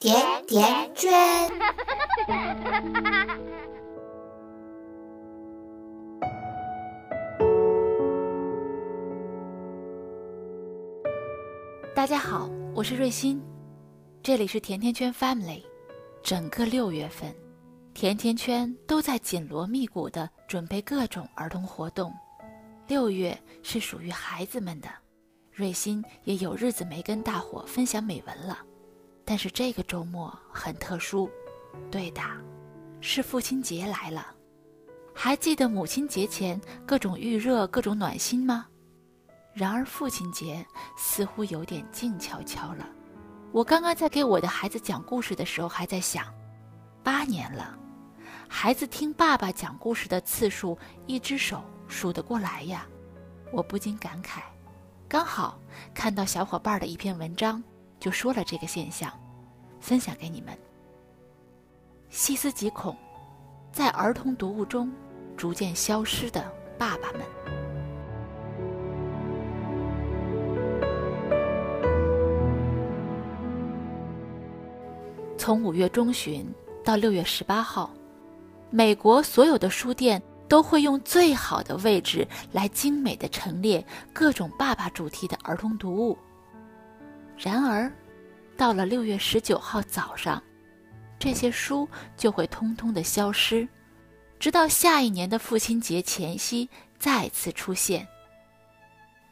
[0.00, 0.14] 甜
[0.46, 1.10] 甜圈。
[11.96, 13.42] 大家好，我是瑞欣，
[14.22, 15.64] 这里是甜甜圈 Family。
[16.22, 17.34] 整个六月份，
[17.92, 22.14] 甜甜圈都在紧锣密鼓的准备各种儿童活动。
[22.86, 24.88] 六月是属于孩子们的，
[25.52, 28.58] 瑞欣也有日子没跟大伙分享美文了。
[29.28, 31.30] 但是这个周末很特殊，
[31.90, 32.22] 对的，
[32.98, 34.34] 是父亲节来了。
[35.14, 38.66] 还记得母亲节前各种预热、各种暖心吗？
[39.52, 42.88] 然而父亲节似乎有点静悄悄了。
[43.52, 46.24] 我刚刚在给我的孩子讲故事的时候，还在想，
[47.02, 47.78] 八年了，
[48.48, 52.86] 孩子听爸爸讲故事的次数，一只手数得过来呀。
[53.52, 54.40] 我不禁感慨，
[55.06, 55.60] 刚好
[55.92, 57.62] 看到小伙伴的一篇文章。
[57.98, 59.12] 就说了这个现象，
[59.80, 60.56] 分享给你们。
[62.10, 62.96] 细思极恐，
[63.72, 64.90] 在儿童读物中
[65.36, 67.20] 逐渐消失的爸爸们。
[75.36, 76.46] 从五月中旬
[76.84, 77.90] 到六月十八号，
[78.70, 86.16] 美国所有的书店都会用最好的位置来精美的陈列各种爸爸主题的儿童读物。
[87.38, 87.90] 然而，
[88.56, 90.42] 到了六月十九号早上，
[91.20, 93.66] 这些书就会通通的消失，
[94.40, 98.04] 直到下一年的父亲节前夕再次出现。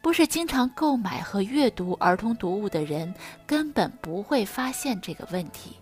[0.00, 3.14] 不是经常购买和阅读儿童读物的人
[3.46, 5.76] 根本不会发现这个问题，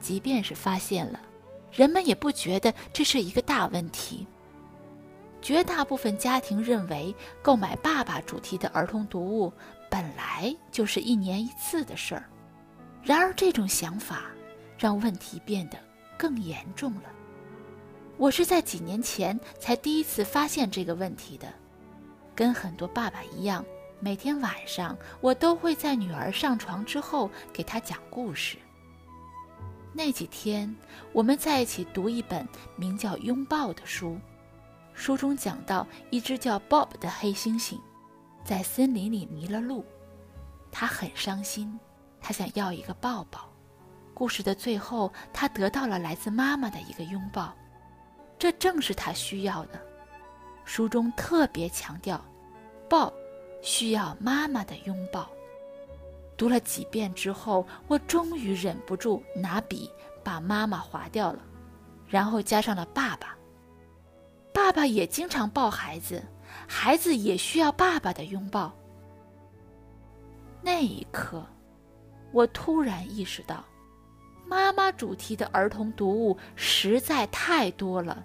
[0.00, 1.20] 即便是发现了，
[1.70, 4.26] 人们也不觉得这是一个大问题。
[5.42, 9.52] 绝大部分家庭认为，购买爸爸主题的儿童读物
[9.90, 12.24] 本来就是一年一次的事儿。
[13.02, 14.30] 然而，这种想法
[14.78, 15.76] 让问题变得
[16.16, 17.10] 更严重了。
[18.16, 21.52] 我是在几年前才第一次发现这个问题的。
[22.34, 23.64] 跟很多爸爸一样，
[23.98, 28.56] 每天晚上我都会在女儿上床之后给她讲故事。
[29.92, 30.74] 那几天，
[31.12, 34.18] 我们在一起读一本名叫《拥抱》的书。
[34.94, 37.78] 书中讲到，一只叫 Bob 的黑猩猩，
[38.44, 39.84] 在森林里迷了路，
[40.70, 41.78] 他很伤心，
[42.20, 43.48] 他想要一个抱抱。
[44.12, 47.54] 故事的最后，他得到了来自妈妈的一个拥抱，
[48.38, 49.80] 这正是他需要的。
[50.64, 52.22] 书中特别强调
[52.88, 53.12] 抱
[53.62, 55.28] 需要妈妈的拥抱。
[56.36, 59.90] 读了几遍之后，我终于忍不住拿笔
[60.24, 61.40] 把妈妈划掉了，
[62.06, 63.36] 然后加上了爸爸。
[64.52, 66.22] 爸爸也经常抱孩子，
[66.72, 68.72] 孩子也需要爸爸的拥抱。
[70.62, 71.44] 那一刻，
[72.30, 73.64] 我突然意识到，
[74.46, 78.24] 妈妈主题的儿童读物实在太多了。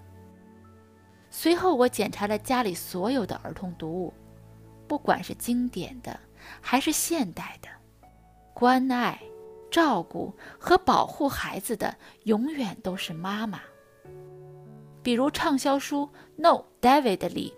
[1.28, 4.14] 随后，我检查了家里所有的儿童读物，
[4.86, 6.16] 不管是经典的
[6.60, 7.68] 还是现代的，
[8.54, 9.20] 关爱、
[9.72, 13.60] 照顾和保护孩子的，永远都是妈妈。
[15.02, 16.08] 比如畅销书
[16.40, 17.52] 《No David》里，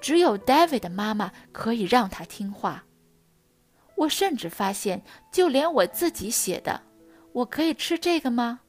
[0.00, 2.84] 只有 David 的妈妈可以让他听话。
[3.96, 5.02] 我甚至发现，
[5.32, 6.80] 就连我自己写的
[7.32, 8.60] “我可以吃这个吗”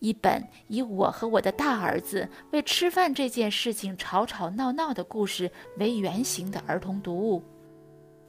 [0.00, 7.42] 一本以我和我的大儿子为吃饭这件事情吵吵闹闹的故事为原型的儿童读物，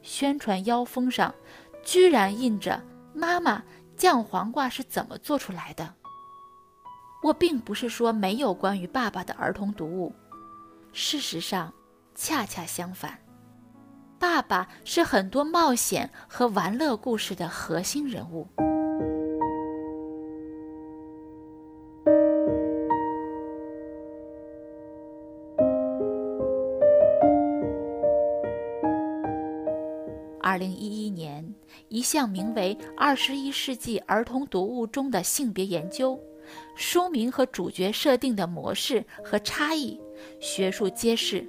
[0.01, 1.35] 宣传腰封上
[1.83, 2.81] 居然印着
[3.13, 3.61] “妈妈
[3.97, 5.93] 酱黄瓜是怎么做出来的”。
[7.21, 10.13] 我并不是说没有关于爸爸的儿童读物，
[10.93, 11.73] 事实上，
[12.15, 13.19] 恰恰相反，
[14.17, 18.47] 爸爸是很多冒险和玩乐故事的核心人物。
[30.41, 31.53] 二零一一年，
[31.89, 36.13] 一项名为《二十一世纪儿童读物中的性别研究》。
[36.75, 39.99] 书名和主角设定的模式和差异，
[40.39, 41.45] 学术揭示，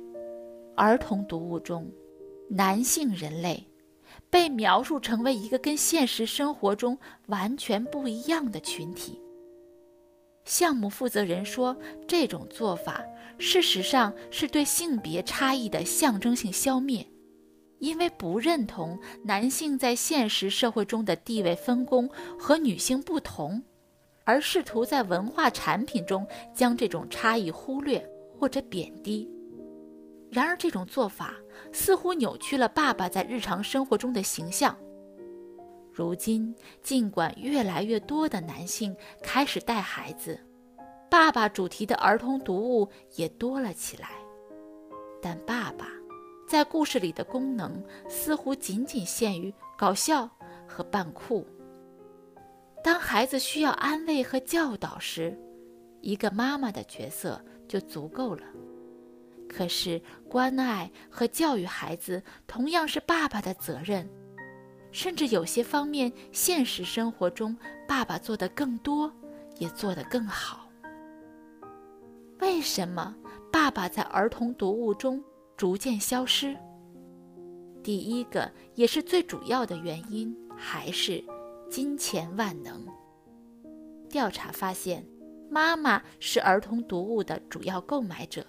[0.77, 1.91] 儿童读物中，
[2.51, 3.67] 男性人类
[4.29, 9.19] 被描述成为一个跟现实生活中完全不一样的群体。
[10.45, 11.77] 项目负责人说，
[12.07, 13.03] 这种做法
[13.39, 17.05] 事实上是对性别差异的象征性消灭，
[17.79, 22.09] 因为不认同男性在现实社会中的地位分工
[22.39, 23.63] 和女性不同。
[24.25, 28.05] 而试图在文化产品中将这种差异忽略
[28.37, 29.29] 或者贬低，
[30.37, 31.35] 然而这种做法
[31.73, 34.77] 似乎扭曲了爸爸在日常生活中的形象。
[35.91, 40.39] 如今，尽管越来越多的男性开始带孩子，
[41.11, 44.11] 爸爸主题的儿童读物也多了起来，
[45.23, 45.89] 但爸爸
[46.47, 50.29] 在故事里的功能似乎仅仅限于搞笑
[50.69, 51.47] 和扮酷。
[52.85, 55.35] 当孩子需要安慰和教导时，
[56.03, 58.43] 一个妈妈的角色就足够了。
[59.49, 64.09] 可是，关爱和教育孩子同样是爸爸的责任。
[64.93, 67.57] 甚至有些方面，现实生活中
[67.87, 69.13] 爸爸做的更多，
[69.59, 70.71] 也做得更好。
[72.41, 73.15] 为什么
[73.53, 75.23] 爸爸在儿童读物中
[75.57, 76.57] 逐渐消失？
[77.83, 81.23] 第一个也是最主要的原因，还是
[81.71, 82.87] 金钱万能。
[84.09, 85.07] 调查发现，
[85.51, 88.47] 妈妈是儿童读物的主要购买者，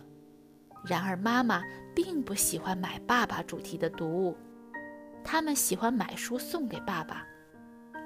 [0.88, 1.62] 然而妈妈
[1.96, 4.36] 并不喜欢买爸爸主题的读物。
[5.24, 7.26] 他们喜欢买书送给爸爸，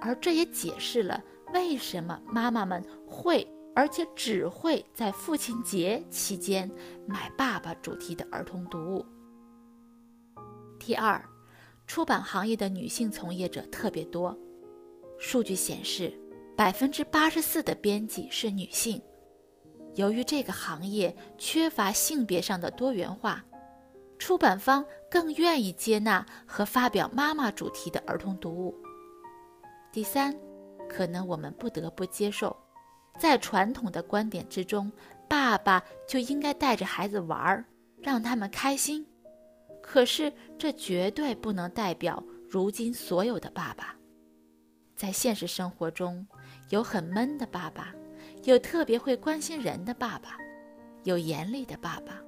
[0.02, 1.24] 而这也解释了
[1.54, 6.70] 为什么妈妈们会，而且只会在父亲节期间
[7.06, 9.06] 买爸爸主题的儿童读物。
[10.80, 11.24] 第二，
[11.86, 14.36] 出版行业的女性从业者特别多，
[15.20, 16.12] 数据显示，
[16.58, 19.00] 百分之八十四的编辑是女性。
[19.96, 23.44] 由于这个行业缺乏性别上的多元化。
[24.18, 28.76] 出版方更愿意接纳和发表妈妈主题的儿童读物。
[29.92, 30.38] 第三，
[30.88, 32.56] 可能我们不得不接受，
[33.18, 34.92] 在传统的观点之中，
[35.28, 37.66] 爸爸就应该带着孩子玩，
[38.00, 39.04] 让他们开心。
[39.82, 43.96] 可是这绝对不能代表如今所有的爸爸。
[44.96, 46.28] 在现实生活中，
[46.70, 47.92] 有很闷的爸爸，
[48.44, 50.38] 有特别会关心人的爸爸，
[51.04, 52.20] 有严厉的爸爸。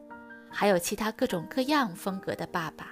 [0.56, 2.92] 还有其他各种各样风格的爸爸，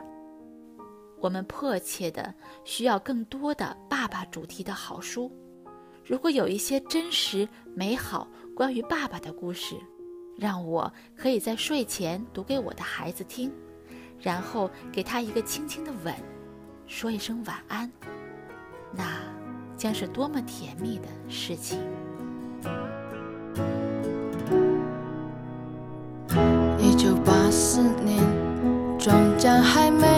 [1.20, 2.34] 我们迫切的
[2.64, 5.32] 需要更多的爸爸主题的好书。
[6.04, 9.76] 如果有一些真实美好关于爸爸的故事，
[10.36, 13.54] 让我可以在睡前读给我的孩子听，
[14.20, 16.16] 然后给他一个轻轻的吻，
[16.88, 17.92] 说一声晚安，
[18.92, 19.22] 那
[19.78, 21.80] 将是多么甜蜜的事情。
[27.02, 28.20] 九八四年，
[29.00, 30.11] 庄稼还没。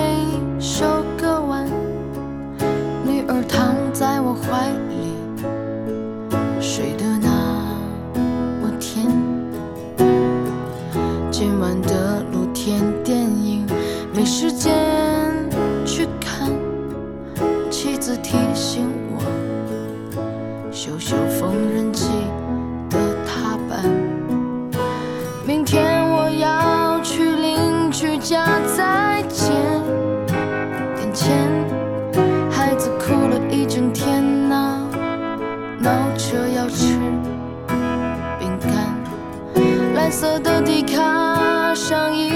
[40.14, 42.33] 色的迪卡上衣，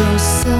[0.00, 0.59] 就算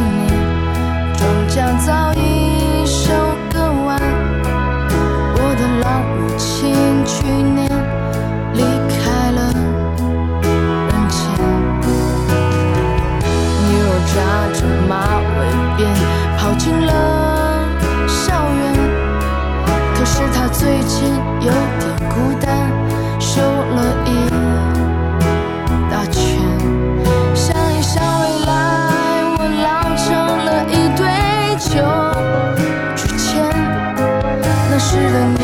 [35.11, 35.40] feeling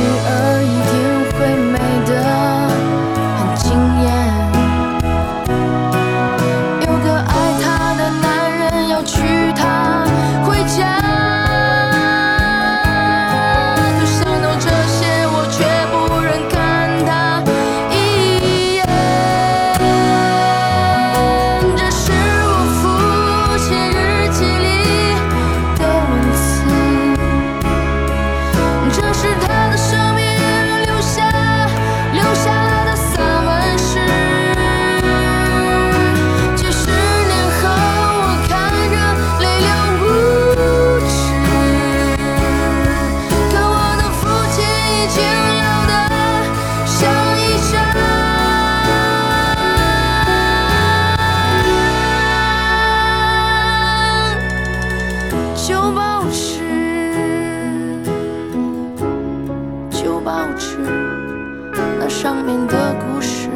[62.27, 63.49] 上面的故事，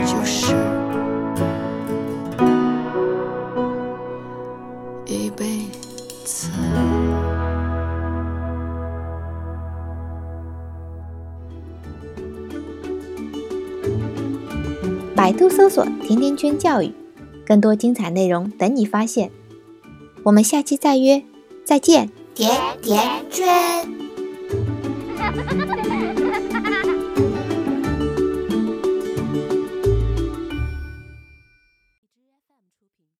[0.00, 0.54] 就是
[5.04, 5.66] 一辈
[6.24, 6.48] 子。
[15.14, 16.94] 百度搜索“甜甜圈教育”，
[17.44, 19.30] 更多精彩内容等你发现。
[20.22, 21.22] 我们下期再约，
[21.62, 22.08] 再见。
[22.34, 23.86] 甜甜圈。